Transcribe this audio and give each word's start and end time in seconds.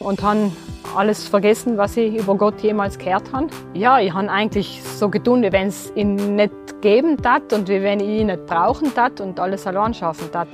und 0.00 0.22
habe 0.22 0.50
alles 0.96 1.28
vergessen, 1.28 1.76
was 1.76 1.96
ich 1.96 2.16
über 2.16 2.34
Gott 2.34 2.60
jemals 2.62 2.98
gehört 2.98 3.30
habe. 3.32 3.48
Ja, 3.74 4.00
ich 4.00 4.12
habe 4.12 4.30
eigentlich 4.30 4.80
so 4.82 5.10
getan, 5.10 5.42
wie 5.42 5.52
wenn 5.52 5.68
es 5.68 5.92
ihn 5.94 6.36
nicht 6.36 6.52
geben 6.80 7.18
tat 7.18 7.52
und 7.52 7.68
wie 7.68 7.82
wenn 7.82 8.00
ich 8.00 8.20
ihn 8.20 8.28
nicht 8.28 8.46
brauchen 8.46 8.94
tat 8.94 9.20
und 9.20 9.38
alles 9.38 9.66
allein 9.66 9.92
schaffen 9.92 10.32
tat. 10.32 10.48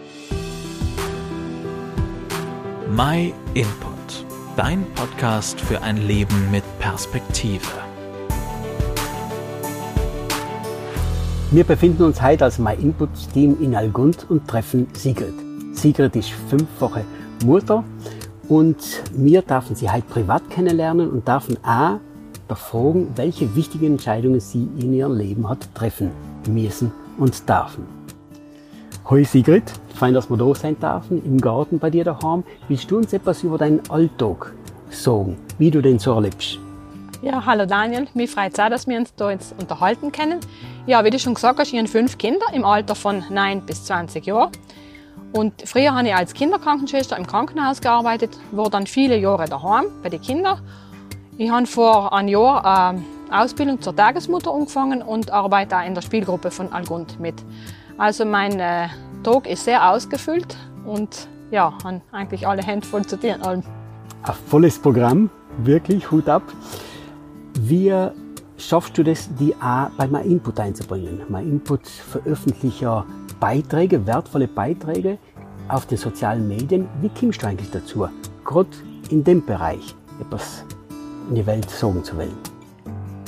My 2.90 3.32
Input, 3.54 4.27
dein 4.56 4.85
Podcast 4.95 5.60
für 5.60 5.81
ein 5.81 5.97
Leben 6.08 6.51
mit 6.51 6.65
Perspektive. 6.81 7.67
Wir 11.53 11.63
befinden 11.63 12.03
uns 12.03 12.21
heute 12.21 12.44
als 12.44 12.58
My 12.58 12.74
Input 12.74 13.10
Team 13.33 13.56
in 13.60 13.76
Algund 13.76 14.28
und 14.28 14.49
treffen 14.49 14.88
Sigrid. 14.94 15.35
Sigrid 15.72 16.16
ist 16.16 16.30
fünffache 16.30 17.05
Mutter 17.45 17.84
und 18.48 19.02
wir 19.12 19.42
dürfen 19.42 19.77
sie 19.77 19.91
halt 19.91 20.09
privat 20.09 20.48
kennenlernen 20.51 21.10
und 21.10 21.27
dürfen 21.27 21.57
auch 21.65 21.98
befragen, 22.48 23.09
welche 23.16 23.55
wichtigen 23.57 23.87
Entscheidungen 23.87 24.41
sie 24.41 24.69
in 24.79 24.95
ihrem 24.95 25.16
Leben 25.16 25.48
hat 25.48 25.69
treffen 25.75 26.11
müssen 26.48 26.93
und 27.19 27.48
dürfen. 27.48 27.87
Hoi 29.09 29.25
Sigrid, 29.25 29.65
fein, 29.95 30.15
dass 30.15 30.29
wir 30.30 30.37
da 30.37 30.55
sein 30.55 30.77
dürfen, 30.79 31.25
im 31.25 31.41
Garten 31.41 31.79
bei 31.79 31.91
dir 31.91 32.05
daheim. 32.05 32.45
Willst 32.69 32.91
du 32.91 32.98
uns 32.98 33.12
etwas 33.12 33.43
über 33.43 33.59
deinen 33.59 33.80
Alltag 33.89 34.53
sagen, 34.91 35.37
wie 35.59 35.70
du 35.70 35.81
den 35.81 35.98
so 35.98 36.12
erlebst? 36.12 36.59
Ja, 37.23 37.45
hallo 37.45 37.67
Daniel, 37.67 38.06
mich 38.15 38.31
freut 38.31 38.53
es 38.53 38.59
auch, 38.59 38.69
dass 38.69 38.87
wir 38.87 38.98
uns 38.98 39.15
da 39.15 39.31
jetzt 39.31 39.55
unterhalten 39.61 40.12
können. 40.12 40.41
Ja, 40.87 41.05
wie 41.05 41.11
du 41.11 41.19
schon 41.19 41.34
gesagt 41.34 41.59
hast, 41.59 41.73
ich 41.73 41.78
habe 41.78 41.89
fünf 41.89 42.19
Kinder 42.19 42.47
im 42.53 42.65
Alter 42.65 42.95
von 42.95 43.25
9 43.31 43.62
bis 43.62 43.84
20 43.84 44.27
Jahren. 44.27 44.53
Und 45.37 45.53
früher 45.67 45.95
habe 45.95 46.09
ich 46.09 46.15
als 46.15 46.33
Kinderkrankenschwester 46.33 47.17
im 47.19 47.27
Krankenhaus 47.27 47.83
gearbeitet, 47.83 48.39
war 48.53 48.71
dann 48.71 48.87
viele 48.87 49.19
Jahre 49.19 49.45
daheim 49.47 49.85
bei 50.03 50.09
den 50.09 50.23
Kindern. 50.23 50.61
Ich 51.37 51.51
habe 51.51 51.67
vor 51.67 52.15
einem 52.15 52.29
Jahr 52.29 52.65
eine 52.65 53.03
Ausbildung 53.31 53.83
zur 53.83 53.95
Tagesmutter 53.95 54.51
angefangen 54.55 55.03
und 55.03 55.31
arbeite 55.31 55.77
auch 55.77 55.84
in 55.84 55.95
der 55.95 56.01
Spielgruppe 56.01 56.51
von 56.51 56.73
Algund 56.73 57.20
mit. 57.20 57.34
Also 57.98 58.25
mein 58.25 58.59
äh, 58.59 58.89
Tag 59.23 59.47
ist 59.47 59.65
sehr 59.65 59.91
ausgefüllt 59.91 60.56
und 60.87 61.28
ja, 61.50 61.71
habe 61.84 62.00
eigentlich 62.12 62.48
alle 62.48 62.62
Hände 62.62 62.87
voll 62.87 63.05
zu 63.05 63.21
tun. 63.21 63.43
Ein 63.43 63.62
volles 64.48 64.78
Programm, 64.78 65.28
wirklich, 65.59 66.11
Hut 66.11 66.31
ab. 66.31 66.45
Wie 67.61 67.93
schaffst 68.59 68.97
du 68.99 69.03
das, 69.03 69.29
die 69.39 69.55
auch 69.57 69.91
bei 69.97 70.07
My 70.07 70.23
Input 70.23 70.59
einzubringen? 70.61 71.23
My 71.29 71.43
Input 71.43 71.87
veröffentlicht 71.87 72.81
ja 72.81 73.05
Beiträge, 73.41 74.07
wertvolle 74.07 74.49
Beiträge 74.49 75.19
auf 75.69 75.87
den 75.87 75.99
sozialen 75.99 76.47
Medien. 76.49 76.89
Wie 77.01 77.09
kommst 77.09 77.43
du 77.43 77.47
eigentlich 77.47 77.71
dazu, 77.71 78.09
gerade 78.45 78.71
in 79.11 79.25
dem 79.25 79.45
Bereich 79.45 79.95
etwas 80.21 80.65
in 81.29 81.34
die 81.34 81.47
Welt 81.47 81.69
sagen 81.71 82.03
zu 82.03 82.17
wollen? 82.17 82.37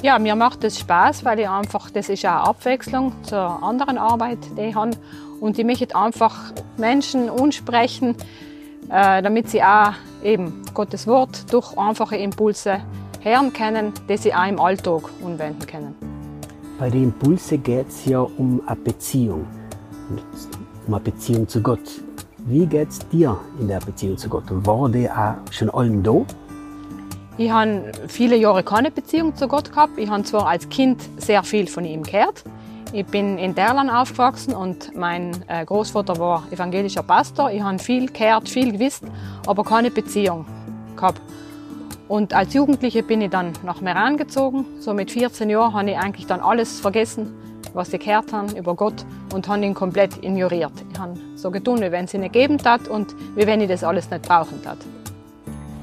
Ja, 0.02 0.18
mir 0.18 0.36
macht 0.36 0.62
es 0.62 0.78
Spaß, 0.78 1.24
weil 1.24 1.40
ich 1.40 1.48
einfach, 1.48 1.90
das 1.90 2.08
ist 2.08 2.24
auch 2.24 2.48
Abwechslung 2.48 3.12
zur 3.24 3.62
anderen 3.62 3.98
Arbeit, 3.98 4.38
die 4.56 4.62
ich 4.62 4.74
habe. 4.74 4.92
Und 5.40 5.58
ich 5.58 5.64
möchte 5.64 5.94
einfach 5.96 6.52
Menschen 6.76 7.28
ansprechen, 7.28 8.14
äh, 8.90 9.22
damit 9.22 9.50
sie 9.50 9.62
auch 9.62 9.92
eben 10.22 10.62
Gottes 10.72 11.06
Wort 11.06 11.52
durch 11.52 11.76
einfache 11.76 12.16
Impulse 12.16 12.80
hören 13.20 13.52
können, 13.52 13.92
die 14.08 14.16
sie 14.16 14.34
auch 14.34 14.46
im 14.46 14.60
Alltag 14.60 15.02
anwenden 15.24 15.66
können. 15.66 15.94
Bei 16.78 16.90
den 16.90 17.04
Impulsen 17.04 17.62
geht 17.62 17.88
es 17.88 18.04
ja 18.04 18.20
um 18.20 18.62
eine 18.66 18.76
Beziehung 18.76 19.46
um 20.88 20.94
eine 20.94 21.02
Beziehung 21.02 21.46
zu 21.46 21.60
Gott. 21.60 22.02
Wie 22.46 22.66
geht 22.66 22.88
es 22.88 22.98
dir 23.10 23.38
in 23.60 23.68
der 23.68 23.80
Beziehung 23.80 24.16
zu 24.16 24.28
Gott? 24.28 24.44
War 24.48 24.88
die 24.88 25.08
auch 25.08 25.34
schon 25.50 25.70
allen 25.70 26.02
da? 26.02 26.24
Ich 27.36 27.50
habe 27.50 27.92
viele 28.08 28.36
Jahre 28.36 28.64
keine 28.64 28.90
Beziehung 28.90 29.36
zu 29.36 29.46
Gott 29.46 29.70
gehabt. 29.70 29.98
Ich 29.98 30.08
habe 30.08 30.24
zwar 30.24 30.46
als 30.46 30.68
Kind 30.68 31.00
sehr 31.18 31.42
viel 31.42 31.66
von 31.66 31.84
ihm 31.84 32.02
gehört. 32.02 32.42
Ich 32.92 33.04
bin 33.04 33.36
in 33.36 33.54
Derlan 33.54 33.90
aufgewachsen 33.90 34.54
und 34.54 34.96
mein 34.96 35.32
äh, 35.46 35.64
Großvater 35.64 36.18
war 36.18 36.44
evangelischer 36.50 37.02
Pastor. 37.02 37.50
Ich 37.50 37.62
habe 37.62 37.78
viel 37.78 38.10
gehört, 38.10 38.48
viel 38.48 38.72
gewusst, 38.72 39.04
aber 39.46 39.62
keine 39.62 39.90
Beziehung 39.90 40.46
gehabt. 40.96 41.20
Und 42.08 42.32
als 42.32 42.54
Jugendliche 42.54 43.02
bin 43.02 43.20
ich 43.20 43.30
dann 43.30 43.52
nach 43.64 43.82
Meran 43.82 44.16
gezogen. 44.16 44.64
So 44.80 44.94
mit 44.94 45.10
14 45.10 45.50
Jahren 45.50 45.74
habe 45.74 45.90
ich 45.90 45.98
eigentlich 45.98 46.26
dann 46.26 46.40
alles 46.40 46.80
vergessen, 46.80 47.34
was 47.74 47.92
ich 47.92 48.00
gehört 48.00 48.32
habe 48.32 48.58
über 48.58 48.74
Gott 48.74 49.04
und 49.34 49.46
habe 49.46 49.64
ihn 49.64 49.74
komplett 49.74 50.24
ignoriert. 50.24 50.72
Ich 50.90 50.98
habe 50.98 51.14
so 51.34 51.50
getan, 51.50 51.82
wie 51.82 51.92
wenn 51.92 52.06
es 52.06 52.14
ihn 52.14 52.20
nicht 52.20 52.32
geben 52.32 52.56
hat 52.64 52.88
und 52.88 53.14
wie 53.36 53.46
wenn 53.46 53.60
ich 53.60 53.68
das 53.68 53.84
alles 53.84 54.10
nicht 54.10 54.26
brauchen 54.26 54.60
hat. 54.64 54.78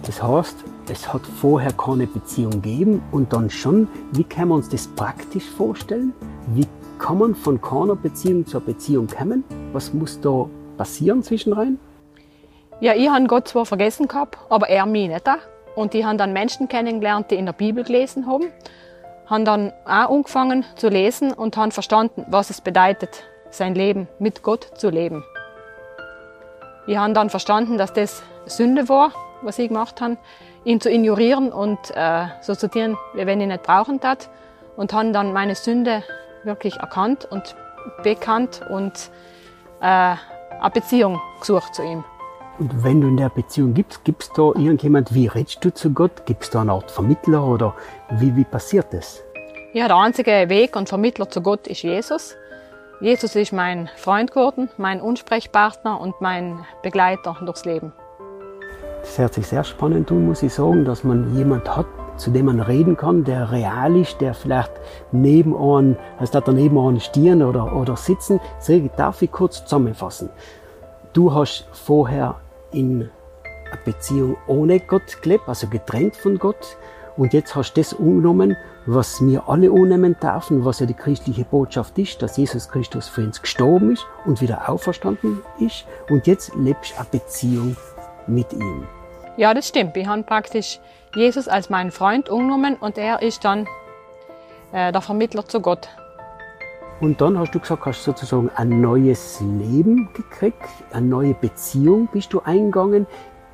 Das 0.04 0.22
heißt, 0.22 0.56
es 0.90 1.14
hat 1.14 1.22
vorher 1.26 1.74
keine 1.74 2.08
Beziehung 2.08 2.52
gegeben 2.52 3.04
und 3.12 3.32
dann 3.32 3.50
schon. 3.50 3.88
Wie 4.12 4.24
kann 4.24 4.48
man 4.48 4.58
uns 4.58 4.70
das 4.70 4.88
praktisch 4.88 5.46
vorstellen? 5.46 6.14
Wie 6.54 6.68
kann 6.98 7.20
man 7.20 7.36
von 7.36 7.62
keiner 7.62 7.96
Beziehung 7.96 8.48
zur 8.48 8.62
Beziehung 8.62 9.08
kommen? 9.08 9.44
Was 9.74 9.94
muss 9.94 10.20
da 10.22 10.48
passieren 10.78 11.22
zwischenrein? 11.22 11.80
Ja, 12.82 12.94
ich 12.96 13.10
habe 13.10 13.26
Gott 13.28 13.48
zwar 13.48 13.66
vergessen 13.66 14.08
gehabt, 14.08 14.38
aber 14.50 14.70
er 14.70 14.86
mich 14.86 15.08
nicht. 15.08 15.28
Und 15.76 15.94
ich 15.94 16.06
habe 16.06 16.18
dann 16.18 16.34
Menschen 16.34 16.68
kennengelernt, 16.68 17.32
die 17.32 17.36
in 17.36 17.46
der 17.46 17.54
Bibel 17.54 17.84
gelesen 17.84 18.28
haben 18.28 18.52
haben 19.28 19.46
dann 19.46 19.74
auch 19.86 20.12
angefangen 20.12 20.66
zu 20.76 20.90
lesen 20.90 21.34
und 21.34 21.58
haben 21.58 21.72
verstanden, 21.72 22.26
was 22.30 22.50
es 22.50 22.62
bedeutet, 22.62 23.24
sein 23.50 23.76
Leben 23.76 24.08
mit 24.20 24.44
Gott 24.44 24.72
zu 24.76 24.90
leben. 24.90 25.24
Wir 26.86 27.02
haben 27.02 27.14
dann 27.14 27.30
verstanden, 27.30 27.78
dass 27.78 27.94
das 27.94 28.22
Sünde 28.46 28.88
war, 28.90 29.12
was 29.42 29.58
ich 29.58 29.70
gemacht 29.70 30.02
habe, 30.02 30.18
ihn 30.64 30.80
zu 30.80 30.90
ignorieren 30.90 31.52
und 31.52 31.80
äh, 31.96 32.26
so 32.42 32.56
zu 32.56 32.70
tun, 32.70 32.98
wie 33.14 33.26
wenn 33.26 33.42
ich 33.42 33.48
nicht 33.48 33.64
brauchen 33.64 34.00
tat. 34.00 34.30
Und 34.76 34.94
haben 34.94 35.14
dann 35.14 35.32
meine 35.32 35.56
Sünde 35.56 36.04
wirklich 36.44 36.76
erkannt 36.78 37.26
und 37.32 37.56
bekannt 38.04 38.62
und 38.70 39.10
äh, 39.82 39.86
eine 39.86 40.72
Beziehung 40.74 41.22
gesucht 41.40 41.74
zu 41.74 41.82
ihm. 41.82 42.04
Und 42.58 42.84
wenn 42.86 43.02
du 43.02 43.08
in 43.08 43.18
der 43.18 43.30
Beziehung 43.30 43.74
gibst, 43.74 44.06
gibt 44.06 44.24
es 44.24 44.30
da 44.32 44.44
irgendjemand, 44.44 45.14
wie 45.14 45.28
redest 45.28 45.64
du 45.66 45.74
zu 45.74 45.92
Gott? 45.92 46.26
Gibt 46.26 46.44
es 46.44 46.50
da 46.50 46.62
eine 46.62 46.72
Art 46.72 46.90
Vermittler 46.90 47.46
oder 47.46 47.76
wie, 48.12 48.34
wie 48.36 48.46
passiert 48.46 48.88
das? 48.94 49.22
Ja, 49.74 49.88
der 49.88 49.98
einzige 49.98 50.48
Weg 50.48 50.78
und 50.78 50.88
Vermittler 50.88 51.30
zu 51.30 51.42
Gott 51.42 51.68
ist 51.68 51.84
Jesus. 51.84 52.36
Jesus 53.02 53.36
ist 53.36 53.52
mein 53.52 53.90
Freund 53.98 54.32
geworden, 54.32 54.70
mein 54.78 55.02
Unsprechpartner 55.02 56.00
und 56.00 56.22
mein 56.22 56.66
Begleiter 56.82 57.36
durchs 57.46 57.66
Leben. 57.66 57.92
Das 59.02 59.18
hört 59.18 59.34
sich 59.34 59.48
sehr 59.48 59.66
spannend 59.66 60.10
an, 60.10 60.26
muss 60.26 60.42
ich 60.42 60.54
sagen, 60.54 60.86
dass 60.86 61.04
man 61.04 61.36
jemand 61.36 61.76
hat, 61.76 61.88
zu 62.16 62.32
dem 62.32 62.46
man 62.46 62.62
reden 62.62 62.96
kann, 62.96 63.26
der 63.26 63.52
real 63.52 63.98
ist, 63.98 64.22
der 64.22 64.34
vielleicht 64.34 64.72
neben 65.12 65.54
einem, 65.54 65.98
als 66.20 66.32
da 66.32 66.42
neben 66.48 66.80
einem 66.80 67.02
stehen 67.02 67.44
oder, 67.44 67.76
oder 67.76 67.98
sitzen. 67.98 68.40
Deswegen 68.60 68.90
darf 68.96 69.22
ich 69.22 69.32
kurz 69.32 69.62
zusammenfassen. 69.64 70.30
Du 71.12 71.34
hast 71.34 71.68
vorher 71.74 72.36
in 72.76 73.10
einer 73.72 73.82
Beziehung 73.84 74.38
ohne 74.48 74.80
Gott 74.80 75.22
gelebt, 75.22 75.48
also 75.48 75.68
getrennt 75.68 76.16
von 76.16 76.38
Gott. 76.38 76.78
Und 77.18 77.34
jetzt 77.34 77.56
hast 77.56 77.74
du 77.74 77.82
das 77.82 77.98
angenommen, 77.98 78.58
was 78.86 79.26
wir 79.26 79.48
alle 79.48 79.72
annehmen 79.72 80.16
dürfen, 80.22 80.66
was 80.66 80.80
ja 80.80 80.86
die 80.86 80.94
christliche 80.94 81.46
Botschaft 81.46 81.98
ist, 81.98 82.22
dass 82.22 82.38
Jesus 82.38 82.70
Christus 82.70 83.08
für 83.08 83.22
uns 83.22 83.42
gestorben 83.42 83.94
ist 83.94 84.06
und 84.26 84.42
wieder 84.42 84.70
auferstanden 84.70 85.42
ist. 85.60 85.86
Und 86.10 86.28
jetzt 86.28 86.54
lebst 86.56 86.92
du 86.92 87.00
eine 87.00 87.08
Beziehung 87.10 87.78
mit 88.28 88.52
ihm. 88.54 88.86
Ja, 89.38 89.54
das 89.54 89.68
stimmt. 89.68 89.96
Ich 89.98 90.06
habe 90.06 90.24
praktisch 90.24 90.80
Jesus 91.16 91.48
als 91.48 91.70
meinen 91.70 91.92
Freund 91.92 92.30
angenommen 92.30 92.76
und 92.76 92.98
er 92.98 93.22
ist 93.22 93.46
dann 93.46 93.68
äh, 94.72 94.92
der 94.92 95.02
Vermittler 95.02 95.46
zu 95.46 95.62
Gott. 95.62 95.90
Und 97.02 97.20
dann 97.20 97.38
hast 97.38 97.52
du 97.54 97.60
gesagt, 97.60 97.86
hast 97.86 98.04
sozusagen 98.04 98.50
ein 98.56 98.80
neues 98.80 99.42
Leben 99.42 100.10
gekriegt, 100.14 100.70
eine 100.94 101.06
neue 101.06 101.34
Beziehung 101.34 102.08
bist 102.12 102.32
du 102.32 102.40
eingegangen. 102.40 103.06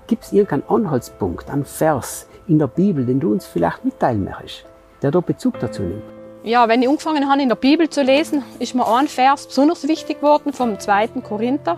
Gibt 0.06 0.25
es 0.25 0.31
irgendeinen 0.31 0.63
Anhaltspunkt, 0.69 1.50
einen 1.50 1.66
Vers 1.66 2.28
in 2.47 2.60
der 2.60 2.68
Bibel, 2.68 3.06
den 3.06 3.19
du 3.19 3.31
uns 3.31 3.48
vielleicht 3.48 3.83
mitteilen 3.83 4.25
möchtest, 4.25 4.65
der 5.01 5.10
da 5.10 5.21
Bezug 5.21 5.60
dazu 5.60 5.81
nimmt? 5.81 6.04
Ja, 6.44 6.68
wenn 6.68 6.81
ich 6.83 6.89
angefangen 6.89 7.30
habe, 7.30 7.42
in 7.42 7.50
der 7.50 7.56
Bibel 7.56 7.89
zu 7.89 8.04
lesen, 8.04 8.44
ist 8.60 8.75
mir 8.75 8.88
ein 8.88 9.07
Vers 9.07 9.48
besonders 9.48 9.88
wichtig 9.88 10.19
geworden 10.19 10.54
vom 10.54 10.80
2. 10.80 11.07
Korinther. 11.24 11.77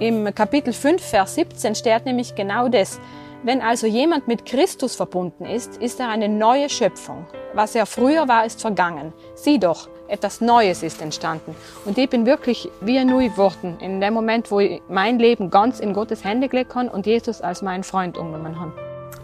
Im 0.00 0.34
Kapitel 0.34 0.72
5, 0.72 1.02
Vers 1.02 1.34
17 1.34 1.74
steht 1.76 2.04
nämlich 2.04 2.34
genau 2.34 2.68
das. 2.68 3.00
Wenn 3.42 3.62
also 3.62 3.86
jemand 3.86 4.26
mit 4.26 4.44
Christus 4.44 4.96
verbunden 4.96 5.44
ist, 5.44 5.76
ist 5.76 6.00
er 6.00 6.08
eine 6.08 6.28
neue 6.28 6.68
Schöpfung. 6.68 7.26
Was 7.54 7.74
er 7.74 7.86
früher 7.86 8.26
war, 8.26 8.44
ist 8.44 8.60
vergangen. 8.60 9.12
Sieh 9.34 9.58
doch, 9.58 9.88
etwas 10.08 10.40
Neues 10.40 10.82
ist 10.82 11.00
entstanden. 11.02 11.54
Und 11.84 11.98
ich 11.98 12.08
bin 12.08 12.26
wirklich 12.26 12.70
wie 12.80 13.04
neu 13.04 13.28
geworden 13.28 13.76
in 13.80 14.00
dem 14.00 14.14
Moment, 14.14 14.50
wo 14.50 14.60
ich 14.60 14.82
mein 14.88 15.18
Leben 15.18 15.50
ganz 15.50 15.80
in 15.80 15.92
Gottes 15.92 16.24
Hände 16.24 16.48
gelegt 16.48 16.74
habe 16.74 16.90
und 16.90 17.06
Jesus 17.06 17.40
als 17.40 17.62
meinen 17.62 17.84
Freund 17.84 18.18
umgenommen 18.18 18.58
habe. 18.58 18.72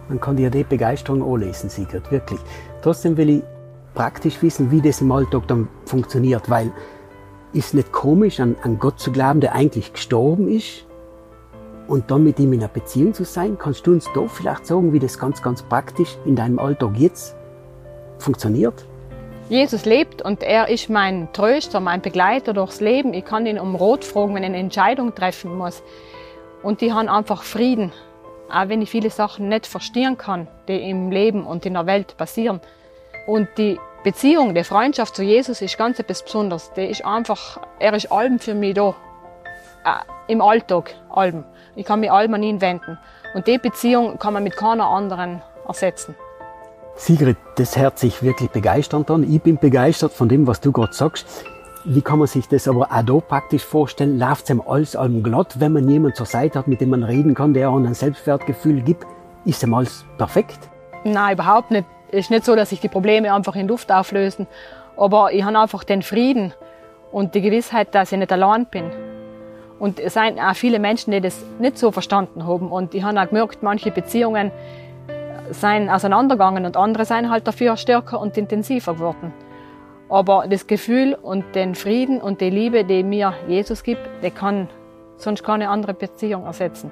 Man 0.09 0.21
kann 0.21 0.37
dir 0.37 0.51
die 0.51 0.65
Begeisterung 0.65 1.23
anlesen, 1.23 1.71
Sigrid, 1.71 2.11
wirklich. 2.11 2.41
Trotzdem 2.83 3.17
will 3.17 3.31
ich 3.31 3.43
praktisch 3.95 4.43
wissen, 4.43 4.71
wie 4.71 4.83
das 4.83 5.01
im 5.01 5.11
Alltag 5.11 5.49
dann 5.49 5.69
funktioniert, 5.87 6.51
weil 6.51 6.71
ist 7.55 7.73
nicht 7.73 7.93
komisch, 7.93 8.41
an, 8.41 8.57
an 8.63 8.79
Gott 8.79 8.99
zu 8.99 9.13
glauben, 9.13 9.41
der 9.41 9.55
eigentlich 9.55 9.93
gestorben 9.93 10.49
ist 10.49 10.85
und 11.87 12.11
dann 12.11 12.25
mit 12.25 12.39
ihm 12.39 12.53
in 12.53 12.61
einer 12.61 12.69
Beziehung 12.69 13.15
zu 13.15 13.25
sein. 13.25 13.57
Kannst 13.59 13.87
du 13.87 13.93
uns 13.93 14.09
da 14.15 14.27
vielleicht 14.27 14.67
sagen, 14.67 14.93
wie 14.93 14.99
das 14.99 15.19
ganz, 15.19 15.41
ganz 15.41 15.63
praktisch 15.63 16.19
in 16.25 16.37
deinem 16.37 16.59
Alltag 16.59 16.93
jetzt 16.97 17.37
funktioniert? 18.19 18.87
Jesus 19.49 19.85
lebt 19.85 20.23
und 20.23 20.43
er 20.43 20.69
ist 20.69 20.89
mein 20.89 21.31
Tröster, 21.35 21.79
mein 21.81 22.01
Begleiter 22.01 22.55
durchs 22.55 22.81
Leben. 22.81 23.13
Ich 23.13 23.27
kann 23.27 23.45
ihn 23.45 23.59
um 23.59 23.75
Rot 23.75 24.05
fragen, 24.05 24.35
wenn 24.35 24.43
ich 24.43 24.49
eine 24.49 24.59
Entscheidung 24.59 25.15
treffen 25.15 25.57
muss. 25.57 25.83
Und 26.63 26.81
die 26.81 26.95
haben 26.95 27.09
einfach 27.11 27.43
Frieden, 27.43 27.93
auch 28.51 28.69
wenn 28.69 28.81
ich 28.81 28.91
viele 28.91 29.11
Sachen 29.11 29.51
nicht 29.51 29.67
verstehen 29.67 30.17
kann, 30.17 30.49
die 30.67 30.89
im 30.89 31.11
Leben 31.11 31.45
und 31.45 31.67
in 31.67 31.75
der 31.75 31.85
Welt 31.85 32.17
passieren. 32.17 32.61
Und 33.27 33.49
die 33.59 33.79
Beziehung, 34.03 34.55
die 34.55 34.65
Freundschaft 34.65 35.15
zu 35.15 35.23
Jesus 35.23 35.61
ist 35.61 35.77
ganz 35.77 35.99
etwas 35.99 36.23
Besonderes. 36.23 36.73
Die 36.75 36.87
ist 36.87 37.05
einfach, 37.05 37.61
er 37.79 37.93
ist 37.93 38.11
allem 38.11 38.39
für 38.39 38.55
mich 38.55 38.75
da. 38.75 38.95
Äh, 39.85 40.33
Im 40.33 40.41
Alltag, 40.41 40.95
allem. 41.11 41.45
Ich 41.77 41.85
kann 41.85 42.01
mich 42.01 42.11
allem 42.11 42.33
an 42.33 42.43
ihn 42.43 42.63
wenden. 42.63 42.99
Und 43.35 43.47
die 43.47 43.59
Beziehung 43.59 44.19
kann 44.19 44.33
man 44.33 44.43
mit 44.43 44.57
keiner 44.57 44.87
anderen 44.87 45.43
ersetzen. 45.67 46.15
Sigrid, 46.97 47.37
das 47.57 47.77
hört 47.77 47.99
sich 47.99 48.23
wirklich 48.23 48.51
begeisternd 48.51 49.11
an. 49.11 49.25
Ich 49.29 49.43
bin 49.43 49.59
begeistert 49.59 50.13
von 50.13 50.29
dem, 50.29 50.47
was 50.47 50.61
du 50.61 50.71
gerade 50.71 50.93
sagst. 50.93 51.45
Wie 51.85 52.01
kann 52.01 52.21
man 52.21 52.29
sich 52.29 52.49
das 52.49 52.69
aber 52.69 52.89
auch 52.91 53.03
da 53.03 53.21
praktisch 53.21 53.65
vorstellen? 53.65 54.19
Läuft 54.19 54.45
es 54.45 54.51
ihm 54.51 54.63
alles 54.65 54.95
allem 54.95 55.23
glatt, 55.23 55.61
wenn 55.61 55.73
man 55.73 55.89
jemanden 55.89 56.17
zur 56.17 56.27
Seite 56.27 56.61
hat, 56.61 56.69
mit 56.69 56.81
dem 56.81 56.91
man 56.91 57.03
reden 57.03 57.35
kann, 57.35 57.53
der 57.53 57.69
auch 57.69 57.77
ein 57.77 57.93
Selbstwertgefühl 57.93 58.81
gibt? 58.81 59.07
Ist 59.45 59.63
ihm 59.65 59.75
alles 59.75 60.05
perfekt? 60.17 60.59
Nein, 61.03 61.35
überhaupt 61.35 61.73
nicht. 61.73 61.85
Es 62.11 62.27
ist 62.27 62.31
nicht 62.31 62.45
so, 62.45 62.55
dass 62.55 62.71
sich 62.71 62.81
die 62.81 62.89
Probleme 62.89 63.35
einfach 63.35 63.57
in 63.57 63.67
Luft 63.67 63.91
auflösen. 63.91 64.47
Aber 64.97 65.33
ich 65.33 65.43
habe 65.43 65.59
einfach 65.59 65.83
den 65.83 66.03
Frieden 66.03 66.55
und 67.11 67.35
die 67.35 67.43
Gewissheit, 67.43 67.93
dass 67.95 68.13
ich 68.13 68.19
nicht 68.19 68.33
allein 68.33 68.67
bin. 68.67 68.91
Und 69.81 69.99
es 69.99 70.15
sind 70.15 70.39
auch 70.39 70.55
viele 70.55 70.79
Menschen, 70.79 71.11
die 71.11 71.21
das 71.21 71.45
nicht 71.59 71.77
so 71.77 71.91
verstanden 71.91 72.47
haben. 72.47 72.71
Und 72.71 72.95
ich 72.95 73.03
habe 73.03 73.21
auch 73.21 73.29
gemerkt, 73.29 73.63
manche 73.63 73.91
Beziehungen 73.91 74.53
seien 75.51 75.91
auseinandergegangen 75.91 76.67
und 76.67 76.77
andere 76.77 77.05
seien 77.05 77.31
halt 77.31 77.47
dafür 77.47 77.77
stärker 77.77 78.21
und 78.21 78.37
intensiver 78.37 78.95
geworden. 78.95 79.33
Aber 80.09 80.47
das 80.49 80.67
Gefühl 80.67 81.15
und 81.15 81.55
den 81.55 81.75
Frieden 81.75 82.21
und 82.21 82.41
die 82.41 82.51
Liebe, 82.51 82.85
die 82.85 83.03
mir 83.03 83.35
Jesus 83.49 83.83
gibt, 83.83 84.03
die 84.23 84.31
kann 84.31 84.69
sonst 85.17 85.43
keine 85.43 85.69
andere 85.69 85.95
Beziehung 85.95 86.45
ersetzen. 86.45 86.91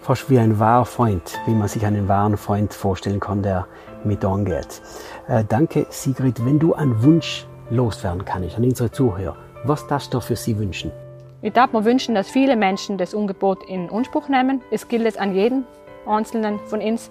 Fast 0.00 0.28
wie 0.28 0.38
ein 0.38 0.58
wahrer 0.58 0.84
Freund, 0.84 1.40
wie 1.46 1.54
man 1.54 1.68
sich 1.68 1.86
einen 1.86 2.08
wahren 2.08 2.36
Freund 2.36 2.74
vorstellen 2.74 3.20
kann, 3.20 3.42
der 3.42 3.66
mit 4.04 4.24
angeht. 4.24 4.82
Äh, 5.28 5.44
danke, 5.48 5.86
Sigrid. 5.88 6.44
Wenn 6.44 6.58
du 6.58 6.74
einen 6.74 7.02
Wunsch 7.02 7.46
loswerden 7.70 8.24
kannst 8.24 8.56
an 8.58 8.64
unsere 8.64 8.90
Zuhörer, 8.90 9.36
was 9.64 9.86
darfst 9.86 10.12
du 10.12 10.20
für 10.20 10.36
sie 10.36 10.58
wünschen? 10.58 10.92
Ich 11.40 11.52
darf 11.52 11.72
mir 11.72 11.84
wünschen, 11.84 12.14
dass 12.14 12.28
viele 12.28 12.56
Menschen 12.56 12.98
das 12.98 13.14
Angebot 13.14 13.68
in 13.68 13.90
Anspruch 13.90 14.28
nehmen. 14.28 14.60
Es 14.70 14.88
gilt 14.88 15.06
es 15.06 15.16
an 15.16 15.34
jeden 15.34 15.64
Einzelnen 16.06 16.58
von 16.66 16.80
uns 16.80 17.10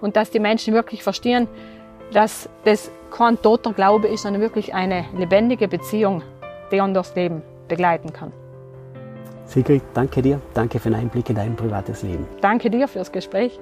und 0.00 0.16
dass 0.16 0.30
die 0.30 0.40
Menschen 0.40 0.74
wirklich 0.74 1.02
verstehen, 1.02 1.48
dass 2.12 2.48
das 2.64 2.90
kein 3.10 3.40
toter 3.40 3.72
Glaube 3.72 4.08
ist, 4.08 4.22
sondern 4.22 4.42
wirklich 4.42 4.74
eine 4.74 5.04
lebendige 5.16 5.68
Beziehung, 5.68 6.22
die 6.70 6.80
uns 6.80 6.94
das 6.94 7.14
Leben 7.14 7.42
begleiten 7.68 8.12
kann. 8.12 8.32
Sigrid, 9.44 9.82
danke 9.94 10.20
dir. 10.20 10.40
Danke 10.52 10.78
für 10.78 10.90
den 10.90 11.00
Einblick 11.00 11.30
in 11.30 11.36
dein 11.36 11.56
privates 11.56 12.02
Leben. 12.02 12.26
Danke 12.42 12.68
dir 12.70 12.86
fürs 12.86 13.10
Gespräch. 13.10 13.58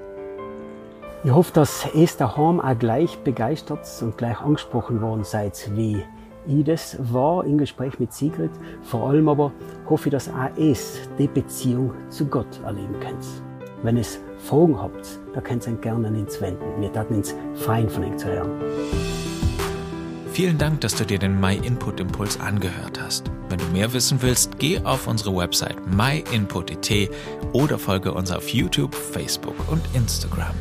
Ich 1.22 1.30
hoffe, 1.30 1.52
dass 1.54 1.88
es 1.94 2.16
daheim 2.16 2.60
auch 2.60 2.78
gleich 2.78 3.18
begeistert 3.18 3.80
und 4.00 4.18
gleich 4.18 4.40
angesprochen 4.40 5.00
worden 5.00 5.24
seid, 5.24 5.70
wie 5.74 6.04
ich 6.46 6.64
das 6.64 6.96
war 7.12 7.44
im 7.44 7.58
Gespräch 7.58 7.98
mit 7.98 8.12
Sigrid. 8.12 8.50
Vor 8.82 9.08
allem 9.08 9.28
aber 9.28 9.52
hoffe 9.88 10.08
ich, 10.08 10.12
dass 10.12 10.28
auch 10.28 10.56
es 10.56 11.00
die 11.18 11.28
Beziehung 11.28 11.92
zu 12.08 12.26
Gott 12.26 12.60
erleben 12.64 12.94
könnt. 13.00 13.24
Wenn 13.82 13.96
es 13.96 14.18
Fragen 14.38 14.80
habt, 14.80 15.20
da 15.34 15.40
könnt 15.40 15.66
ihr 15.66 15.74
gerne 15.74 16.08
an 16.08 16.16
uns 16.16 16.40
wenden. 16.40 16.80
Wir 16.80 16.92
taten 16.92 17.16
uns 17.16 17.34
freuen, 17.54 17.88
von 17.88 18.04
euch 18.04 18.16
zu 18.16 18.26
hören. 18.26 18.50
Vielen 20.32 20.58
Dank, 20.58 20.82
dass 20.82 20.94
du 20.94 21.04
dir 21.04 21.18
den 21.18 21.40
My 21.40 21.56
Input 21.56 21.98
Impuls 22.00 22.38
angehört 22.38 23.00
hast. 23.00 23.30
Wenn 23.48 23.58
du 23.58 23.64
mehr 23.66 23.92
wissen 23.92 24.20
willst, 24.20 24.58
geh 24.58 24.80
auf 24.80 25.06
unsere 25.06 25.34
Website 25.34 25.76
myinput.it 25.86 27.10
oder 27.52 27.78
folge 27.78 28.12
uns 28.12 28.30
auf 28.30 28.48
YouTube, 28.48 28.94
Facebook 28.94 29.56
und 29.70 29.82
Instagram. 29.94 30.54